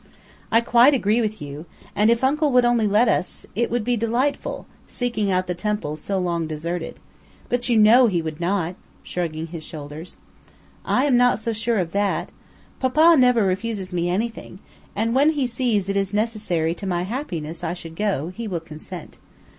"I 0.51 0.61
quite 0.61 0.95
agree 0.95 1.21
with 1.21 1.43
you, 1.43 1.67
and 1.95 2.09
if 2.09 2.23
uncle 2.23 2.51
would 2.53 2.65
only 2.65 2.87
let 2.87 3.07
us, 3.07 3.45
it 3.53 3.69
would 3.69 3.83
be 3.83 3.95
delightful, 3.95 4.65
seeking 4.87 5.29
out 5.29 5.45
the 5.45 5.53
temples 5.53 6.01
so 6.01 6.17
long 6.17 6.47
deserted. 6.47 6.97
But 7.49 7.69
you 7.69 7.77
know 7.77 8.07
he 8.07 8.19
would 8.19 8.39
not," 8.41 8.73
shrugging 9.03 9.45
his 9.45 9.63
shoulders. 9.63 10.17
"I'm 10.83 11.17
not 11.17 11.37
so 11.37 11.53
sure 11.53 11.77
of 11.77 11.91
that. 11.91 12.31
Papa 12.79 13.15
never 13.15 13.45
refuses 13.45 13.93
me 13.93 14.09
anything, 14.09 14.57
and 14.95 15.13
when 15.13 15.33
he 15.33 15.45
sees 15.45 15.87
it 15.87 15.95
is 15.95 16.15
necessary 16.15 16.73
to 16.73 16.87
my 16.87 17.03
happiness 17.03 17.63
I 17.63 17.75
should 17.75 17.95
go, 17.95 18.29
he 18.29 18.47
will 18.47 18.59
consent. 18.59 19.19